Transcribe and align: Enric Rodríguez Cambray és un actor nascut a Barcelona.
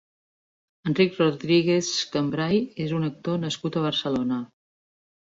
Enric 0.91 1.19
Rodríguez 1.19 1.91
Cambray 2.17 2.65
és 2.89 2.99
un 3.03 3.09
actor 3.13 3.41
nascut 3.47 3.79
a 3.83 3.89
Barcelona. 3.89 4.45